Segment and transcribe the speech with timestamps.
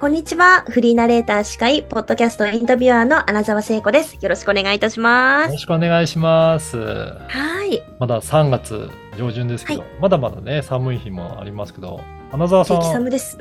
[0.00, 0.64] こんにちは。
[0.66, 4.16] フリーナレーター司会、ポッドキャストインタビュアーの穴澤聖子です。
[4.22, 5.46] よろしくお願いいたします。
[5.48, 6.78] よろしくお願いします。
[6.78, 7.82] はい。
[7.98, 12.00] まだ3月上旬ですけど、はまだまだね、寒い日もありますけど、
[12.30, 13.36] 花澤さん、激 寒です。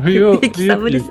[0.00, 1.10] 冬、激寒です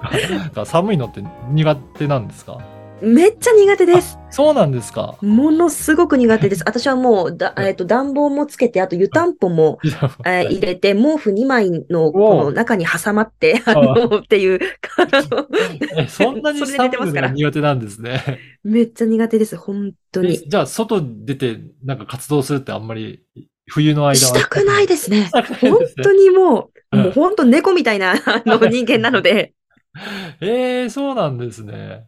[0.65, 2.57] 寒いのって苦手なんですか？
[3.01, 4.17] めっちゃ苦手です。
[4.33, 5.15] そうなんですか？
[5.21, 6.63] ものすごく苦手です。
[6.67, 9.77] 私はもう、だえっと暖房もつけて、あと湯たんぽも、
[10.25, 14.59] えー入れて、毛布2枚のこの中に挟まって、あの、っていう、
[15.97, 18.39] えそんなに寒が苦手なんですね。
[18.63, 19.55] めっちゃ苦手です。
[19.55, 20.37] 本当えに。
[20.37, 23.21] じゃあ、外出てなんか活動するってあんまり
[23.67, 24.15] 冬の間は。
[24.15, 25.29] したくないですね。
[25.61, 29.53] 本当にもう、うんもう本当猫みたいなあの人間なので、
[30.41, 32.05] ええそうなんですね。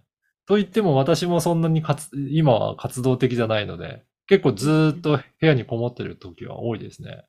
[0.47, 7.25] と言っても私もそんなに活、今は活動的じゃないので、結構ずーっと部屋にこもってる時は多いですね。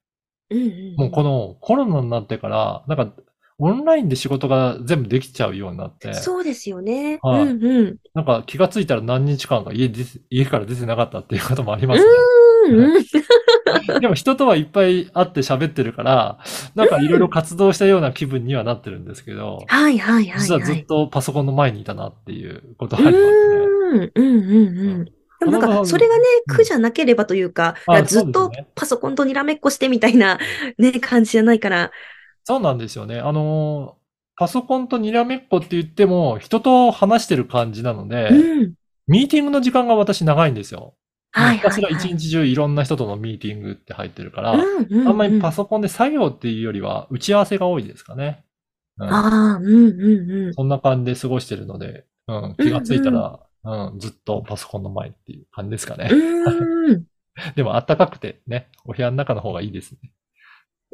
[0.50, 3.22] うんうんもうこのコロナになってから、なんか
[3.58, 7.18] オンラインで仕事が全部できちゃうようになって、そうですよね。
[7.22, 7.96] はいうんうん。
[8.14, 9.90] なんか気がついたら何日間か家
[10.30, 12.08] 家から出てなかったっていうこともありますね。
[12.68, 13.02] うんうん。
[14.00, 16.38] でも人とはいっぱい会って喋ってるから、
[16.74, 20.40] なんかいろいろ活動したような気分にはなってるんですけど、はいはいはい、はい。
[20.40, 24.10] 実はずっとパソコンの前にいたなっていうことうはありますね。
[24.14, 25.04] うん、うん、うん。
[25.40, 30.38] でもなんか、それがね、うん苦じゃなければというか、あずっとパソコンとにらめっこしてみたいな、
[30.78, 31.90] ね、感じじゃないから。
[32.44, 33.18] そうなんですよね。
[33.18, 33.96] あの、
[34.36, 38.74] パソコンとにらめっこって言っても、人と話してる感じなので、うん。
[39.08, 40.94] ミーティングの時間が私長いんですよ。
[41.36, 41.96] ひたすらはい。
[41.96, 45.08] 一日中いろんな人とのミーティングって入ってるから、うん、うん。
[45.08, 48.44] あんまりパソソコンで作業っていうよりは打ち合わせが多いですかね。
[48.98, 50.54] うん、ああ、うん、うん、うん。
[50.54, 53.46] そんな感じで過ごしてるので、うん、気がついたら、うん
[53.98, 56.08] ずっとパソコンの前っていう感じですかね。
[56.12, 57.04] うーん。
[57.56, 60.12] でも暖かくてね、お部屋の中の方がいいですね。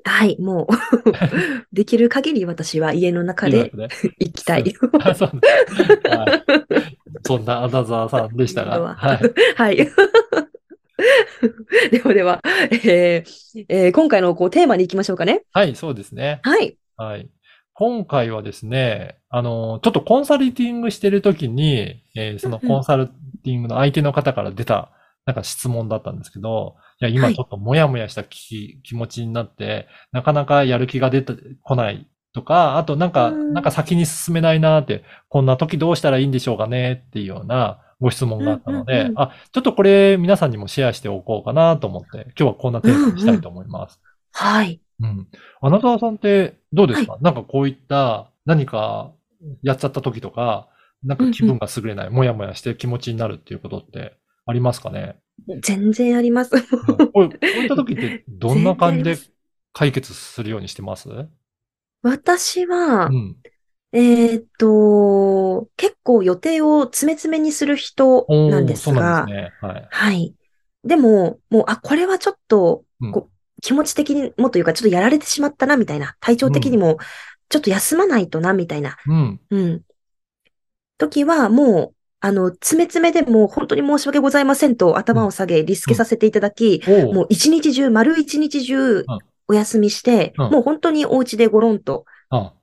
[0.04, 0.66] はい、もう、
[1.72, 3.70] できる限り私は家の中で
[4.18, 4.74] 行きたい
[7.24, 9.20] そんなアナザーさんでしたが、はい。
[9.54, 9.88] はい。
[11.90, 12.40] ではでは、
[12.84, 15.42] えーえー今回のこうテーマに行きましょうかね。
[15.52, 16.40] はい、そうですね。
[16.42, 16.76] はい。
[16.96, 17.28] はい。
[17.74, 24.90] 今回はですね、あの、ちょっとコンサルティングしてるときに、えーそのコンサルティングの相手の方から出た、
[25.24, 44.00] なんか質問だったんですけど、いや、はい今ちょっともやもやした気気持ちになって、なかなかやる気が出てこないとか、あとなんか、うんなんか先に進めないなーって、こんな時どうしたらいいんでしょうかねっていうようなご質問があったのでうんうんう、んあ、ちょっとこれ皆さんにもシェアしておこうかなと思って、今日はこんなテーマにしたいと思います。
[44.32, 44.80] はい。
[45.00, 45.28] うん。
[45.60, 49.12] 穴澤さんってどうですか、なんかこういった何か
[49.62, 50.68] やっちゃった時とか、
[51.04, 55.16] なんか気分が優れない、もやもやして気持ちになるっていうことってありますかね、
[55.62, 56.56] 全然あります。
[56.56, 56.62] うん
[57.12, 59.16] こういった時ってどんな感じで
[59.72, 61.08] 解決するようにしてます？
[61.08, 61.28] う
[62.02, 63.36] 私は、ん。
[63.92, 69.52] えーっと、結構予定を詰め詰めにする人なんですが、すね。
[69.60, 69.88] はい。
[69.90, 70.34] はい。
[70.84, 76.16] でも、もう、あ、これはちょっとうん、こう気持ち的にもというか、ちょっとやられてしまったな、みたいな。
[76.20, 76.98] 体調的にも、
[77.48, 78.96] ちょっと休まないとな、みたいな。
[79.06, 79.40] うん。
[79.50, 79.82] うん。
[80.98, 89.04] 時は、もう、あの、詰め詰めでもう本当に申し訳ございませんと頭を下げ、リスケさせていただき、おうもう一日中、丸一日中
[89.48, 92.54] お休みして、うんもう本当にお家でゴロンとあ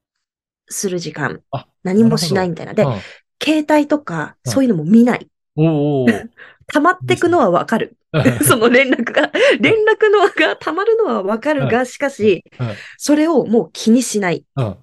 [0.70, 2.74] する時間あ、何もしないみたいな。
[2.74, 3.00] で、うん
[3.42, 5.26] 携帯とか、うんそういうのも見ない。
[5.56, 6.08] おうおう
[6.68, 7.98] 溜まってくのはわかる。
[8.46, 14.78] その連絡が、連絡のが溜まるのはわかるが、しかしうん、それをもう気にしないうん。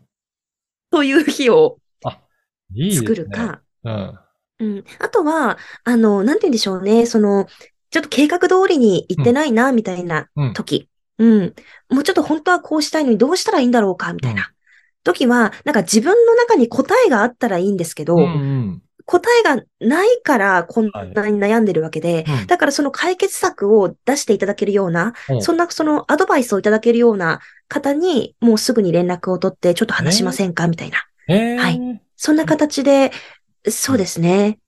[0.90, 1.78] という日を
[2.74, 3.08] いいですね。
[3.08, 4.18] 作るか、うん。
[4.58, 4.84] うん。
[5.00, 7.06] あとは、あの、なんて言うんでしょうね。
[7.06, 7.46] その、
[7.90, 10.52] ちょっと計画通りに行ってないな、みたいなうん。
[10.54, 10.88] 時。
[11.18, 11.54] うん。
[11.90, 14.50] もうちょっと本当はこうしたいのにどうしたらいいんだろうか、みたいな。
[15.06, 18.82] 時は、なんか自分の中に答えがあったらいいんですけど、うんうん。
[19.06, 30.98] 答えがないからこんなに悩んでるわけで、うんだからその解決策を出していただけるような、うんそんなそのアドバイスをいただけるような方に、もうすぐに連絡を取って、ちょっと話しませんかみたいな。
[31.28, 33.12] えー、はいそんな形で、
[33.68, 34.58] そうですね。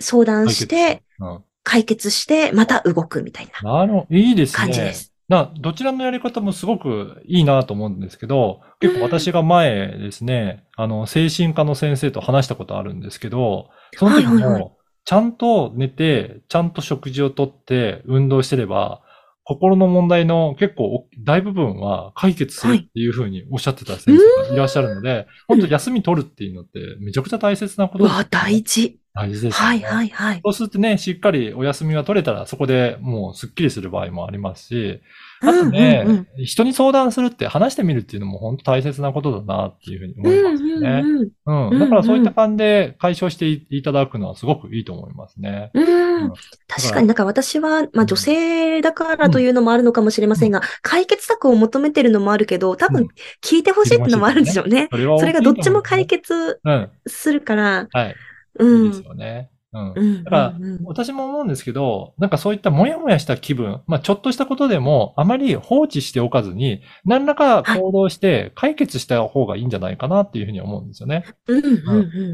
[0.00, 1.44] 相談して、うん。
[1.62, 4.16] 解決して、また動くみたいななるほど。
[4.16, 4.56] いいですね。
[4.56, 5.09] 感じです。
[5.30, 19.02] な、どちらのやり方もすごくいいなと思うんですけど、結構私が前ですね、あの、精神科の先生と話したことあるんですけど、その時はいはいはも、ちゃんと寝て、ちゃんと食事をとって、運動してれば、
[19.50, 29.00] 心の問題の結構大部分は解決するっていうふうにおっしゃってた先生がいらっしゃるので、本当休み取るっていうのってめちゃくちゃ大切なことうわ、大事。
[29.12, 29.74] 大事ですよね。
[29.74, 30.40] はいはいはい。
[30.44, 35.00] そうするとね、しっかりお休みが取れたら、そこでもうスッキリする場合もありますし、
[35.42, 41.02] あとね、うんうん人に相談するって話してみるっていうのも本当大切なことだなっていうふうに思いますよね。
[41.44, 45.70] うんうんだからそういった感じで解消していただくのはすごくいいと思いますね。
[45.74, 46.32] うんうん
[46.68, 53.08] 確かになんか私は、まうんあ女性だからというのもあるのかもしれませんが、解決策を求めてるのもあるけど、多分うん
[53.42, 54.88] 聞いてほしいってのもあるんでしょうね。
[54.90, 56.60] それはそれがどっちも解決。
[57.06, 58.14] するから、はい。
[58.58, 58.84] うん。
[58.84, 59.50] いいですよね。
[59.72, 59.92] うん。
[59.94, 71.24] うんだから私も思うんですけど、なんかそういったもやもやした気分、まあちょっとしたことでもあまり放置しておかずに、何らか行動して解決した方がいいんじゃないかなっていうふうに思うんですよね。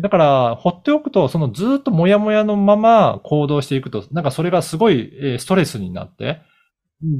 [0.03, 6.41] だから、放っておくと、そのずっともやもやのまま行動していくと、なんかそれがすごいえーストレスになって、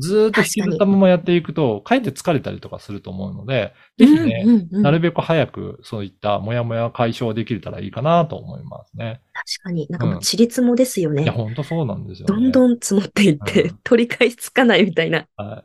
[0.01, 9.21] ずーっと引きずったままやっていくと、かえって疲れたりとかすると思うので、ぜひね、うんうんうんなるべく早くそういったもやもや解消できれたらいいかなと思いますね。
[9.35, 11.25] 確かに、なんかもうちりつもですよね。
[11.25, 12.35] いや、ほんとそうなんですよね。
[12.35, 15.27] どんどん積もっていって、うん取り返しつかないみたいな。
[15.37, 15.65] は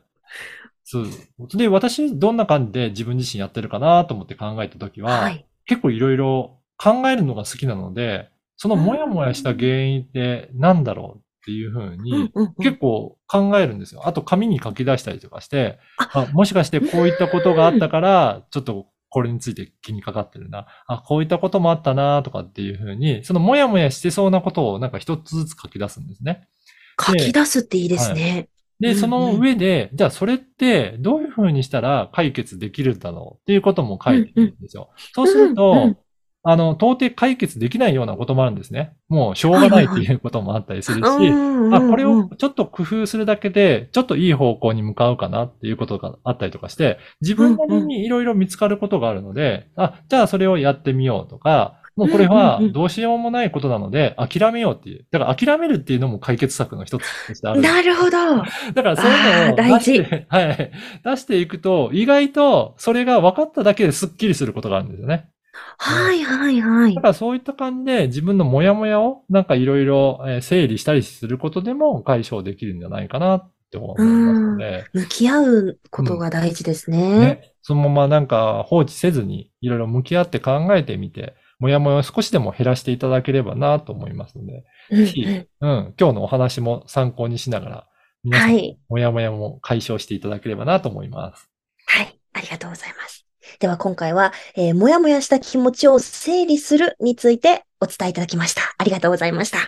[0.84, 1.06] そう。
[1.54, 5.46] で、私、どんな感じで自分自身やってるかなと思って考えたときは、はい。
[5.64, 14.06] 結構いろいろ考えるのが好きなので、そのもやもやした原因って何だろうっていうふううんに、結構考えるんですよ。
[14.06, 20.66] あと紙に書き出したりとかして、ああもしかしてこういったことがあったから、ちょっとこれについて気にかかってるな。
[20.86, 26.48] あ、こういったこともあったなとかっていうふうに、そのもやもやしてそうなことをなんか一つずつ書き出すんですね。
[27.00, 28.46] 書き出すっていいですね。
[28.46, 28.52] うん
[28.82, 34.90] で、うんその上で、じゃあそれってどういうふうにしたら解決できるんだろうっていうことも書いてるんですよ。
[35.14, 35.94] そうすると、
[36.44, 38.94] あの、到底解決できないようなこともあるんですね。
[39.08, 55.04] もうしょうがないっていうこともあったりするし、あ、これをちょっと工夫するだけで、ちょっといい方向に向かうかなっていうことがあったりとかして、自分なりにいろいろ見つかることがあるので、あ、じゃあそれをやってみようとか、もうこれはどうしようもないことなので、諦めようっていう。
[55.10, 58.10] だから諦めるっていうのも解決策の一つとしてあるなるほど。
[58.10, 60.72] だからそういうのを出して、はい。
[61.04, 65.28] 出していくと、意外とそれが分かっただけですっきりすることがあるんですよね。
[65.78, 67.02] はいはいはいだ。
[67.02, 77.18] からそういった感じで自分のモヤモヤをなんかいろいろえー整理したりすることでも解消できるんじゃないかなって思いますので、向き合うことが大事ですね。
[77.18, 87.88] ね、そのままなんか放置せずにいろいろ向き合って考えてみて、モヤモヤを少しでも減らしていただければなと思いますので、ぜひ、うん、今日のお話も参考にしながら、
[88.24, 88.78] 皆さん、はい。
[88.88, 91.48] モヤモヤも解消していただければなと思います。
[91.86, 92.18] はい。
[92.32, 93.24] ありがとうございます。
[93.58, 98.62] では今回は、えーもやもやした気持ちを整理するについてお伝えいただきました。
[98.78, 99.58] ありがとうございました。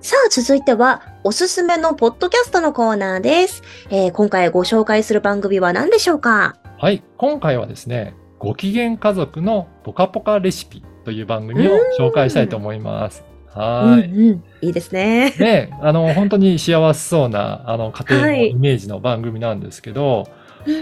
[0.00, 3.62] さあ、続いては、おすすめのポッドキャストのコーナーです。
[3.90, 6.56] えー今回ご紹介する番組は何でしょうか？
[6.78, 13.24] はい、今回はですね、ご機嫌家族のポカポカレシピという番組を紹介したいと思います。
[13.54, 14.12] はーい。
[14.12, 14.44] うんうん。
[14.62, 15.30] いいですね。
[15.38, 20.28] ね、あの、本当に幸せそうな、あの、家庭のはいイメージの番組なんですけど、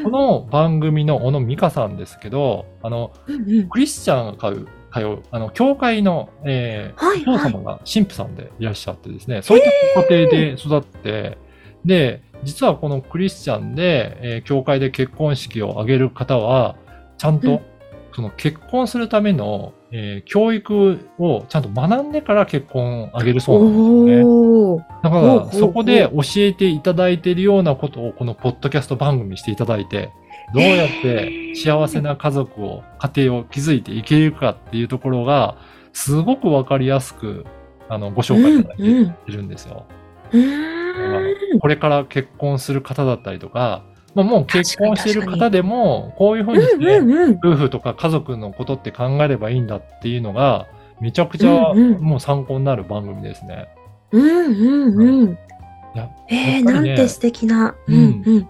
[0.05, 11.39] この番組の小野美香さんですけど、あの、うんうんクリスチャンが通う、通う、あの、教会の、えーはいお父様が神父さんでいらっしゃってですね、そういった家庭で育って、
[11.85, 16.77] で、実はこのクリスチャンで、えー教会で結婚式を挙げる方は、
[17.19, 17.61] ちゃんと、うん
[18.13, 24.85] その結婚するための、えー教育をちゃんと学んでから結婚を挙げるそうなんですよね。
[25.03, 30.11] だから、そこで教えていただいているようなことを、このポッドキャスト番組にしていただいて、
[30.55, 35.57] どうやって幸せな家族を、家庭を築いていけるかっていうところが、
[35.93, 37.45] すごくわかりやすく、
[37.89, 38.85] あの、ご紹介いただいて
[39.27, 39.87] いるんですよ。
[40.33, 41.59] うーん。
[41.59, 47.39] これから結婚する方だったりとか、まあ、もう結婚している方でも、こういうふうにして、うんうんうん。
[47.39, 50.67] 夫婦とか家族のことって考えればいいんだっていうのが、
[51.01, 53.69] めちゃくちゃうんうんもう参考になる番組ですね。
[54.13, 55.31] うんうんうん。
[55.33, 55.37] い
[55.95, 57.75] やえー、ねなんて素敵な。
[57.87, 58.49] ううんんうん。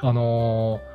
[0.00, 0.94] あのー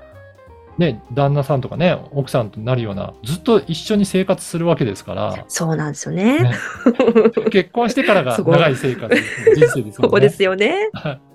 [0.79, 6.39] ね、旦那さんとかね、奥さんとなるような、ずっと一緒に生活するわけですから、そうなんですよね。
[6.41, 6.53] ね
[7.51, 9.13] 結婚してからが長い生活、
[9.55, 10.09] 人生ですもんね。
[10.11, 10.89] そうですよね。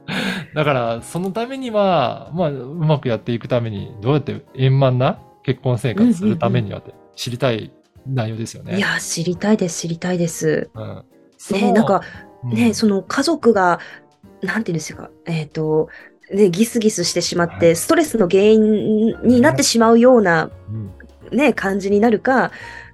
[0.54, 7.72] だから、そのためには、まあ、うまくやっていくために、どうやって円満な結婚生活するためにはって知りたい
[8.06, 8.76] 内容ですよね。
[8.76, 10.70] いや、知りたいです、知りたいです。
[10.74, 11.04] うん。
[11.50, 12.02] ね、なんか、
[12.44, 13.80] うんね、その家族が、
[14.42, 15.88] なんていうんですか、えっ、と、
[16.32, 22.50] ね、ギスギスしてしまって、ストレスの原因になってしまうような、うんね、感じになるか、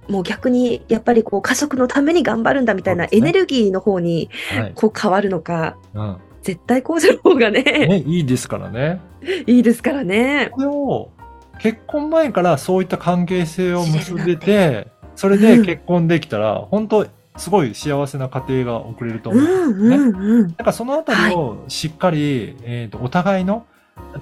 [0.07, 4.71] もう逆にやっぱりこう家族のために頑張るんだみたいなエネルギーの方にはい。
[4.73, 6.17] こう変わるのか、うん。
[6.41, 8.99] 絶対こうする方がね、ね、いいですからね。
[9.47, 10.49] いいですからね。
[10.51, 11.11] これを
[11.59, 17.07] 結婚前からそういった関係性を結べ知れるて、それで結婚できたら、本当
[17.37, 19.97] すごい幸せな家庭が送れるとう思うんですよね。
[19.97, 20.47] んうんうん。
[20.49, 23.65] だからそのあたりをしっかり、えーとお互いの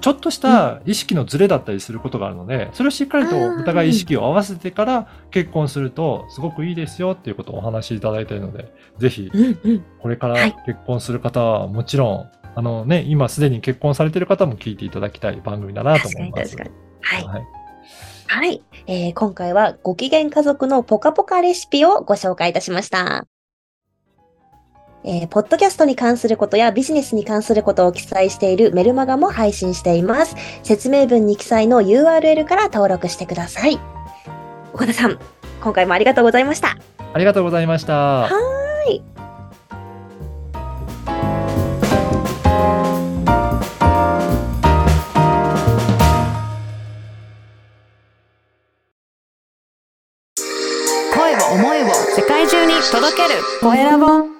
[0.01, 9.31] ちょっとした意識のズレだったりすることがあるので、それをしっかりとお互い意識を合わせてから結婚するとすごくいいですよっていうことをお話しいただいているので、ぜひ。
[10.01, 16.55] これからはい結婚する方はもちろん、あのね、今すでに結婚されている方も聞いていただきたい番組だなと思います。
[16.55, 16.71] に確かに。
[17.01, 17.23] はい。
[17.25, 17.43] はい。
[18.27, 23.25] はい、えー今回はご機嫌家族のポカポカレシピをご紹介いたしました。
[25.03, 30.35] えーポッドキャストに関することやビジネスに関することを記載しているメルマガも配信しています。
[30.63, 33.79] 説明文に記載の URL から登録してください。
[34.73, 35.19] 岡田さん、
[35.61, 36.77] 今回もありがとうございました。
[37.13, 38.29] ありがとうございました。
[38.91, 39.01] い
[51.13, 54.38] 声を思いを世界中に届けるコエラボ